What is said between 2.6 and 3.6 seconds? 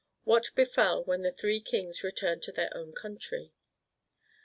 own Country.